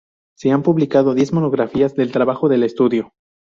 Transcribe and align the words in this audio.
Se 0.35 0.49
han 0.51 0.63
publicado 0.63 1.13
diez 1.13 1.31
monografías 1.31 1.93
del 1.95 2.11
trabajo 2.11 2.49
del 2.49 2.63
estudio. 2.63 3.13